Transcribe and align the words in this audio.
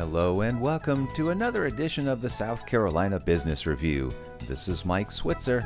Hello 0.00 0.40
and 0.40 0.58
welcome 0.58 1.06
to 1.08 1.28
another 1.28 1.66
edition 1.66 2.08
of 2.08 2.22
the 2.22 2.30
South 2.30 2.64
Carolina 2.64 3.20
Business 3.20 3.66
Review. 3.66 4.10
This 4.48 4.66
is 4.66 4.86
Mike 4.86 5.10
Switzer. 5.10 5.60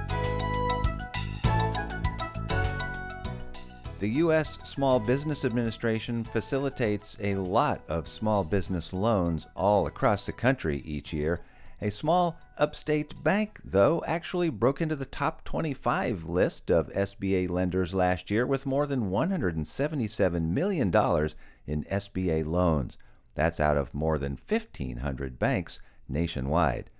The 4.00 4.08
U.S. 4.08 4.58
Small 4.64 4.98
Business 4.98 5.44
Administration 5.44 6.24
facilitates 6.24 7.16
a 7.20 7.36
lot 7.36 7.80
of 7.88 8.08
small 8.08 8.42
business 8.42 8.92
loans 8.92 9.46
all 9.54 9.86
across 9.86 10.26
the 10.26 10.32
country 10.32 10.82
each 10.84 11.12
year. 11.12 11.40
A 11.80 11.92
small 11.92 12.36
upstate 12.58 13.22
bank, 13.22 13.60
though, 13.64 14.02
actually 14.04 14.50
broke 14.50 14.80
into 14.80 14.96
the 14.96 15.04
top 15.04 15.44
25 15.44 16.24
list 16.24 16.72
of 16.72 16.92
SBA 16.92 17.48
lenders 17.48 17.94
last 17.94 18.32
year 18.32 18.44
with 18.44 18.66
more 18.66 18.88
than 18.88 19.12
$177 19.12 20.42
million 20.48 20.88
in 21.68 21.84
SBA 21.84 22.44
loans. 22.44 22.98
That's 23.34 23.60
out 23.60 23.76
of 23.76 23.94
more 23.94 24.18
than 24.18 24.32
1,500 24.32 25.38
banks 25.38 25.80
nationwide. 26.08 26.90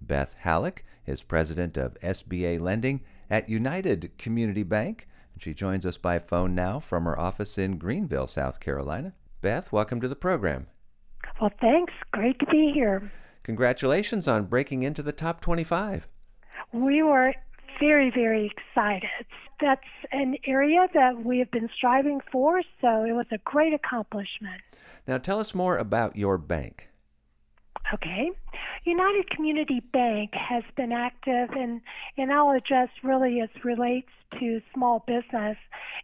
Beth 0.00 0.34
Hallock 0.38 0.82
is 1.06 1.22
president 1.22 1.76
of 1.76 1.98
SBA 2.00 2.60
lending 2.60 3.00
at 3.28 3.48
United 3.48 4.12
Community 4.18 4.62
Bank. 4.62 5.08
She 5.38 5.54
joins 5.54 5.86
us 5.86 5.96
by 5.96 6.18
phone 6.18 6.54
now 6.54 6.80
from 6.80 7.04
her 7.04 7.18
office 7.18 7.56
in 7.56 7.78
Greenville, 7.78 8.26
South 8.26 8.60
Carolina. 8.60 9.14
Beth, 9.40 9.72
welcome 9.72 10.00
to 10.00 10.08
the 10.08 10.16
program. 10.16 10.66
Well, 11.40 11.52
thanks. 11.60 11.94
Great 12.12 12.38
to 12.40 12.46
be 12.46 12.70
here. 12.74 13.10
Congratulations 13.42 14.28
on 14.28 14.44
breaking 14.44 14.82
into 14.82 15.02
the 15.02 15.12
top 15.12 15.40
25. 15.40 16.06
We 16.72 17.02
were 17.02 17.34
very, 17.80 18.10
very 18.10 18.52
excited. 18.52 19.26
That's 19.60 19.80
an 20.12 20.36
area 20.46 20.86
that 20.94 21.24
we 21.24 21.38
have 21.38 21.50
been 21.50 21.68
striving 21.76 22.20
for, 22.30 22.62
so 22.80 23.04
it 23.04 23.12
was 23.12 23.26
a 23.32 23.38
great 23.38 23.72
accomplishment. 23.72 24.60
Now, 25.06 25.18
tell 25.18 25.40
us 25.40 25.54
more 25.54 25.76
about 25.76 26.16
your 26.16 26.38
bank. 26.38 26.88
Okay. 27.92 28.30
United 28.84 29.28
Community 29.30 29.80
Bank 29.92 30.30
has 30.34 30.62
been 30.76 30.92
active, 30.92 31.50
and, 31.50 31.80
and 32.16 32.32
I'll 32.32 32.50
address 32.50 32.88
really 33.02 33.40
as 33.40 33.48
relates 33.64 34.10
to 34.38 34.60
small 34.72 35.04
business 35.06 35.56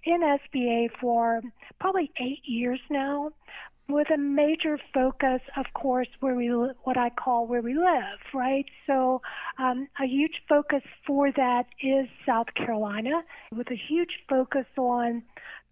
in 0.05 0.21
SBA 0.21 0.91
for 1.01 1.43
probably 1.81 2.11
eight 2.21 2.43
years 2.45 2.81
now, 2.91 3.31
with 3.89 4.11
a 4.11 4.19
major 4.19 4.79
focus, 4.93 5.41
of 5.57 5.67
course, 5.75 6.09
where 6.21 6.35
we 6.35 6.49
what 6.49 6.97
I 6.97 7.11
call 7.11 7.47
where 7.47 7.63
we 7.63 7.75
live, 7.75 8.19
right? 8.35 8.67
So, 8.87 9.23
um, 9.59 9.89
a 10.01 10.07
huge 10.07 10.43
focus 10.49 10.83
for 11.07 11.31
that 11.33 11.67
is 11.81 12.09
South 12.27 12.49
Carolina, 12.55 13.23
with 13.53 13.71
a 13.71 13.77
huge 13.89 14.19
focus 14.29 14.67
on 14.77 15.23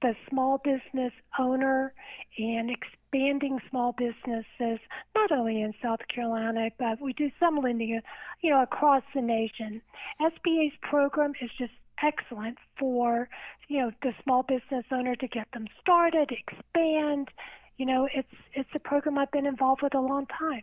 the 0.01 0.15
small 0.29 0.59
business 0.59 1.13
owner 1.39 1.93
and 2.39 2.71
expanding 2.71 3.59
small 3.71 3.93
businesses, 3.93 4.79
not 5.15 5.33
only 5.33 5.63
in 5.63 5.73
South 5.83 6.01
Carolina, 6.15 6.69
but 6.79 7.01
we 7.01 7.13
do 7.15 7.31
some 7.41 7.57
lending, 7.57 8.01
you 8.43 8.51
know, 8.51 8.63
across 8.63 9.03
the 9.15 9.23
nation. 9.23 9.81
SBA's 10.21 10.75
program 10.83 11.33
is 11.41 11.51
just 11.59 11.73
excellent 12.03 12.59
for, 12.79 13.29
you 13.69 13.79
know, 13.79 13.91
the 14.03 14.13
small 14.23 14.43
business 14.43 14.85
owner 14.91 15.17
to 15.17 15.29
get 15.29 15.49
them 15.53 15.67
started, 15.81 16.31
expand. 16.31 17.29
You 17.77 17.87
know, 17.87 18.09
it's 18.15 18.29
it's 18.53 18.71
a 18.75 18.79
program 18.79 19.19
I've 19.19 19.31
been 19.31 19.47
involved 19.47 19.83
with 19.83 19.95
a 19.95 20.01
long 20.01 20.27
time. 20.27 20.63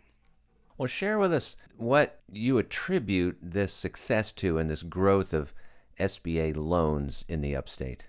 Well, 0.78 0.86
share 0.86 1.18
with 1.18 1.32
us 1.32 1.56
what 1.76 2.20
you 2.30 2.58
attribute 2.58 3.38
this 3.42 3.72
success 3.72 4.32
to 4.32 4.58
and 4.58 4.70
this 4.70 4.82
growth 4.82 5.32
of 5.32 5.52
SBA 6.00 6.56
loans 6.56 7.24
in 7.28 7.42
the 7.42 7.54
upstate 7.54 8.06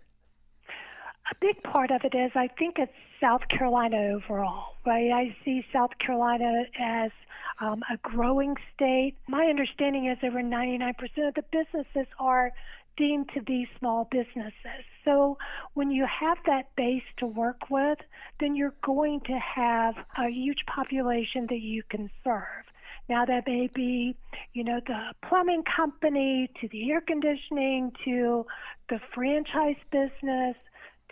a 1.31 1.35
big 1.39 1.61
part 1.63 1.91
of 1.91 2.01
it 2.03 2.15
is 2.15 2.31
I 2.35 2.47
think 2.47 2.77
it's 2.77 2.91
South 3.19 3.47
Carolina 3.47 3.97
overall, 3.97 4.75
right? 4.85 5.11
I 5.11 5.35
see 5.43 5.65
South 5.71 5.91
Carolina 5.99 6.63
as 6.79 7.11
um, 7.59 7.83
a 7.91 7.97
growing 7.97 8.55
state. 8.75 9.15
My 9.27 9.45
understanding 9.45 10.07
is 10.07 10.17
over 10.23 10.41
99% 10.41 10.93
of 11.27 11.33
the 11.33 11.43
businesses 11.51 12.07
are 12.19 12.51
deemed 12.97 13.29
to 13.33 13.41
be 13.41 13.67
small 13.79 14.07
businesses. 14.11 14.85
So 15.05 15.37
when 15.73 15.91
you 15.91 16.05
have 16.05 16.37
that 16.45 16.75
base 16.75 17.03
to 17.17 17.27
work 17.27 17.69
with, 17.69 17.99
then 18.39 18.55
you're 18.55 18.75
going 18.83 19.21
to 19.21 19.39
have 19.39 19.95
a 20.17 20.29
huge 20.29 20.65
population 20.67 21.47
that 21.49 21.61
you 21.61 21.83
can 21.89 22.09
serve. 22.23 22.65
Now 23.09 23.25
that 23.25 23.45
may 23.47 23.69
be, 23.73 24.15
you 24.53 24.63
know, 24.63 24.79
the 24.85 25.13
plumbing 25.27 25.63
company 25.63 26.49
to 26.61 26.67
the 26.69 26.91
air 26.91 27.01
conditioning 27.01 27.91
to 28.05 28.45
the 28.89 28.99
franchise 29.13 29.75
business 29.91 30.55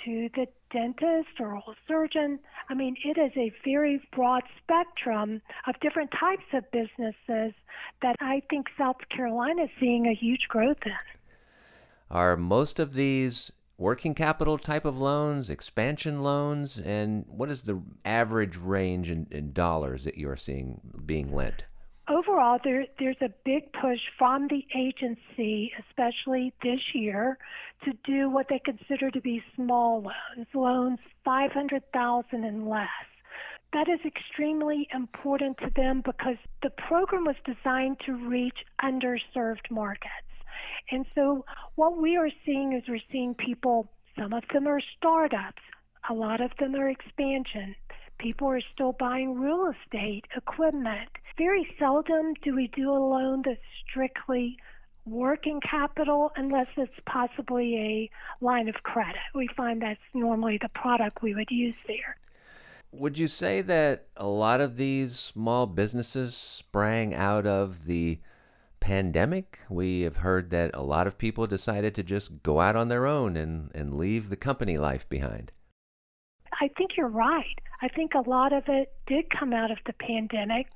to 0.05 0.29
the 0.35 0.47
dentist 0.71 1.39
or 1.39 1.49
oral 1.49 1.75
surgeon. 1.87 2.39
I 2.69 2.73
mean, 2.73 2.95
it 3.03 3.17
is 3.17 3.31
a 3.35 3.51
very 3.63 4.01
broad 4.13 4.43
spectrum 4.63 5.41
of 5.67 5.79
different 5.81 6.11
types 6.11 6.45
of 6.53 6.69
businesses 6.71 7.53
that 8.01 8.15
I 8.19 8.41
think 8.49 8.67
South 8.77 8.97
Carolina 9.15 9.63
is 9.63 9.69
seeing 9.79 10.07
a 10.07 10.13
huge 10.13 10.47
growth 10.47 10.79
in. 10.85 10.93
Are 12.11 12.37
most 12.37 12.79
of 12.79 12.93
these 12.93 13.51
working 13.77 14.13
capital 14.13 14.57
type 14.59 14.85
of 14.85 14.97
loans, 14.97 15.49
expansion 15.49 16.21
loans, 16.21 16.77
and 16.77 17.25
what 17.27 17.49
is 17.49 17.63
the 17.63 17.81
average 18.05 18.57
range 18.57 19.09
in, 19.09 19.27
in 19.31 19.53
dollars 19.53 20.03
that 20.03 20.17
you 20.17 20.29
are 20.29 20.37
seeing 20.37 20.81
being 21.05 21.33
lent? 21.33 21.65
overall, 22.11 22.59
there, 22.63 22.85
there's 22.99 23.21
a 23.21 23.29
big 23.45 23.71
push 23.73 23.99
from 24.17 24.47
the 24.47 24.65
agency, 24.75 25.71
especially 25.79 26.53
this 26.61 26.79
year, 26.93 27.37
to 27.83 27.93
do 28.03 28.29
what 28.29 28.47
they 28.49 28.59
consider 28.59 29.09
to 29.11 29.21
be 29.21 29.43
small 29.55 30.01
loans, 30.01 30.47
loans 30.53 30.99
500,000 31.23 32.43
and 32.43 32.67
less. 32.67 32.87
That 33.73 33.87
is 33.87 33.99
extremely 34.05 34.87
important 34.93 35.57
to 35.59 35.71
them 35.75 36.01
because 36.05 36.35
the 36.61 36.71
program 36.71 37.23
was 37.23 37.37
designed 37.45 37.97
to 38.05 38.13
reach 38.13 38.57
underserved 38.83 39.71
markets. 39.71 40.30
And 40.89 41.05
so 41.15 41.45
what 41.75 42.01
we 42.01 42.17
are 42.17 42.29
seeing 42.45 42.73
is 42.73 42.83
we're 42.87 42.99
seeing 43.11 43.35
people, 43.35 43.91
some 44.17 44.33
of 44.33 44.43
them 44.53 44.67
are 44.67 44.81
startups, 44.97 45.61
a 46.09 46.13
lot 46.13 46.41
of 46.41 46.51
them 46.59 46.75
are 46.75 46.89
expansion. 46.89 47.75
People 48.19 48.47
are 48.47 48.61
still 48.73 48.95
buying 48.99 49.39
real 49.39 49.71
estate, 49.71 50.25
equipment. 50.35 51.09
Very 51.37 51.67
seldom 51.79 52.33
do 52.43 52.55
we 52.55 52.69
do 52.75 52.91
a 52.91 52.99
loan 52.99 53.41
that's 53.45 53.59
strictly 53.89 54.57
working 55.05 55.59
capital 55.61 56.31
unless 56.35 56.67
it's 56.77 56.93
possibly 57.07 57.75
a 57.77 58.45
line 58.45 58.69
of 58.69 58.75
credit. 58.83 59.21
We 59.33 59.49
find 59.57 59.81
that's 59.81 59.99
normally 60.13 60.59
the 60.61 60.69
product 60.69 61.23
we 61.23 61.33
would 61.33 61.49
use 61.49 61.75
there. 61.87 62.17
Would 62.91 63.17
you 63.17 63.27
say 63.27 63.61
that 63.61 64.07
a 64.17 64.27
lot 64.27 64.59
of 64.59 64.75
these 64.75 65.17
small 65.17 65.65
businesses 65.65 66.35
sprang 66.35 67.15
out 67.15 67.47
of 67.47 67.85
the 67.85 68.19
pandemic? 68.81 69.59
We 69.69 70.01
have 70.01 70.17
heard 70.17 70.49
that 70.49 70.71
a 70.73 70.81
lot 70.81 71.07
of 71.07 71.17
people 71.17 71.47
decided 71.47 71.95
to 71.95 72.03
just 72.03 72.43
go 72.43 72.59
out 72.59 72.75
on 72.75 72.89
their 72.89 73.07
own 73.07 73.37
and, 73.37 73.71
and 73.73 73.95
leave 73.95 74.29
the 74.29 74.35
company 74.35 74.77
life 74.77 75.07
behind. 75.07 75.53
I 76.59 76.67
think 76.77 76.91
you're 76.97 77.07
right. 77.07 77.59
I 77.81 77.87
think 77.87 78.13
a 78.13 78.29
lot 78.29 78.51
of 78.51 78.63
it 78.67 78.91
did 79.07 79.25
come 79.29 79.53
out 79.53 79.71
of 79.71 79.77
the 79.85 79.93
pandemic. 79.93 80.67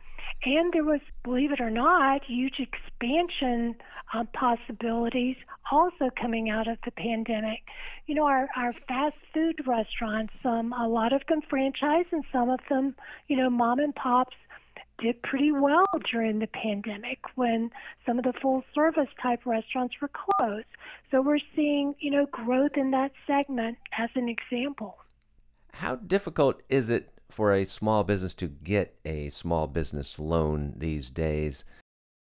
And 0.43 0.73
there 0.73 0.83
was, 0.83 1.01
believe 1.23 1.51
it 1.51 1.59
or 1.59 1.69
not, 1.69 2.23
huge 2.23 2.59
expansion 2.59 3.75
um, 4.13 4.27
possibilities 4.33 5.35
also 5.71 6.09
coming 6.19 6.49
out 6.49 6.67
of 6.67 6.77
the 6.85 6.91
pandemic. 6.91 7.61
You 8.05 8.15
know, 8.15 8.25
our, 8.25 8.47
our 8.55 8.73
fast 8.87 9.15
food 9.33 9.61
restaurants, 9.65 10.33
um, 10.43 10.73
a 10.73 10.87
lot 10.87 11.13
of 11.13 11.21
them 11.27 11.41
franchise 11.49 12.05
and 12.11 12.23
some 12.31 12.49
of 12.49 12.59
them, 12.69 12.95
you 13.27 13.35
know, 13.37 13.49
mom 13.49 13.79
and 13.79 13.93
pops 13.95 14.35
did 14.97 15.21
pretty 15.23 15.51
well 15.51 15.85
during 16.11 16.39
the 16.39 16.47
pandemic 16.47 17.19
when 17.35 17.71
some 18.05 18.17
of 18.17 18.23
the 18.23 18.33
full 18.41 18.63
service 18.73 19.09
type 19.21 19.45
restaurants 19.45 19.95
were 20.01 20.09
closed. 20.09 20.65
So 21.11 21.21
we're 21.21 21.39
seeing, 21.55 21.95
you 21.99 22.11
know, 22.11 22.25
growth 22.27 22.71
in 22.75 22.91
that 22.91 23.11
segment 23.27 23.77
as 23.97 24.09
an 24.15 24.29
example. 24.29 24.97
How 25.73 25.95
difficult 25.95 26.61
is 26.69 26.89
it 26.89 27.09
for 27.29 27.53
a 27.53 27.65
small 27.65 28.03
business 28.03 28.33
to 28.35 28.47
get 28.47 28.95
a 29.03 29.29
small 29.29 29.67
business 29.67 30.19
loan 30.19 30.73
these 30.77 31.09
days? 31.09 31.65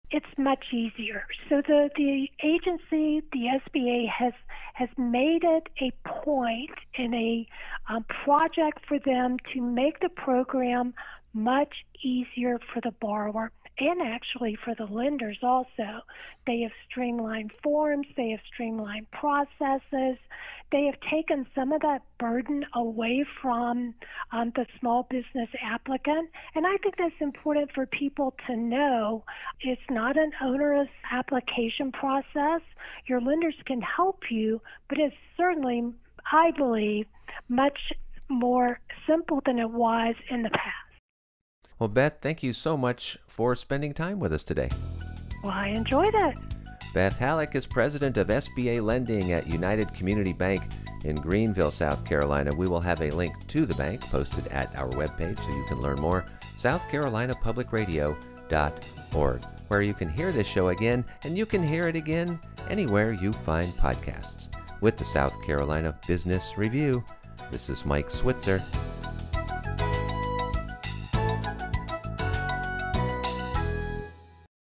It's 0.10 0.26
much 0.38 0.66
easier. 0.74 1.26
So 1.48 1.62
the, 1.66 1.90
the 1.96 2.28
agency, 2.44 3.22
the 3.32 3.60
SBA, 3.66 4.10
has 4.10 4.34
has 4.74 4.90
made 4.98 5.44
it 5.44 5.68
a 5.82 5.92
point 6.08 6.72
in 6.96 7.14
a 7.14 7.48
um, 7.90 8.06
project 8.24 8.80
for 8.88 9.00
them 9.00 9.38
to 9.54 9.62
make 9.62 10.00
the 10.00 10.10
program 10.10 10.94
much 11.34 11.74
easier 12.04 12.60
for 12.74 12.82
the 12.82 12.92
borrower 13.00 13.52
and 13.80 14.02
actually 14.02 14.58
for 14.64 14.76
the 14.76 14.86
lenders 14.86 15.40
also. 15.42 16.02
They 16.46 16.62
have 16.62 16.72
streamlined 16.90 17.52
forms, 17.64 18.08
they 18.16 18.30
have 18.30 18.40
streamlined 18.54 19.10
processes, 19.12 20.18
they 20.72 20.86
have 20.86 21.00
taken 21.10 21.48
some 21.56 21.72
of 21.72 21.82
that 21.82 22.02
burden 22.20 22.66
away 22.76 23.26
from 23.42 23.94
um, 24.32 24.52
the 24.56 24.66
small 24.80 25.08
business 25.10 25.50
applicant. 25.64 26.30
And 26.56 26.66
I 26.68 26.78
think 26.78 26.96
that's 26.98 27.14
important 27.20 27.72
for 27.74 27.86
people 27.86 28.36
to 28.48 28.56
know. 28.56 29.24
It's 29.62 29.82
not 29.90 30.18
an 30.18 30.32
onerous 30.42 30.90
application 31.12 31.92
process. 31.92 32.62
Your 33.08 33.20
lenders 33.20 33.56
can 33.66 33.82
help 33.82 34.24
you, 34.30 34.62
but 34.90 35.00
it's 35.00 35.16
certainly, 35.36 35.92
I 36.32 36.52
believe, 36.52 37.08
much 37.50 37.80
more 38.30 38.80
simple 39.08 39.42
than 39.46 39.60
it 39.60 39.70
was 39.70 40.16
in 40.30 40.44
the 40.44 40.50
past. 40.50 40.91
Well, 41.82 41.88
Beth, 41.88 42.18
thank 42.22 42.44
you 42.44 42.54
so 42.54 42.78
much 42.78 43.18
for 43.26 43.56
spending 43.56 43.96
time 43.96 44.20
with 44.20 44.32
us 44.32 44.44
today. 44.44 44.70
Well, 45.44 45.54
I 45.54 45.70
enjoyed 45.70 46.14
it. 46.14 46.38
Beth 46.94 47.18
Hallock 47.18 47.56
is 47.56 47.66
president 47.66 48.18
of 48.18 48.28
SBA 48.28 48.84
Lending 48.84 49.32
at 49.32 49.48
United 49.48 49.92
Community 49.96 50.32
Bank 50.32 50.62
in 51.06 51.16
Greenville, 51.16 51.72
South 51.72 52.06
Carolina. 52.06 52.54
We 52.54 52.68
will 52.68 52.82
have 52.82 53.02
a 53.02 53.10
link 53.10 53.34
to 53.48 53.66
the 53.66 53.74
bank 53.74 54.02
posted 54.02 54.46
at 54.50 54.76
our 54.76 54.90
webpage 54.90 55.40
so 55.40 55.50
you 55.50 55.66
can 55.68 55.82
learn 55.82 56.00
more. 56.00 56.24
SouthCarolinaPublicRadio.org, 56.60 59.44
where 59.68 59.82
you 59.82 59.96
can 59.96 60.10
hear 60.10 60.32
this 60.32 60.46
show 60.46 60.70
again 60.70 61.04
and 61.24 61.36
you 61.36 61.48
can 61.48 61.64
hear 61.64 61.88
it 61.88 61.96
again 61.96 62.40
anywhere 62.70 63.12
you 63.12 63.34
find 63.34 63.70
podcasts. 63.70 64.50
With 64.82 64.98
the 64.98 65.06
South 65.06 65.42
Carolina 65.42 65.98
Business 66.08 66.60
Review, 66.60 67.04
this 67.50 67.72
is 67.72 67.88
Mike 67.88 68.12
Switzer. 68.12 68.62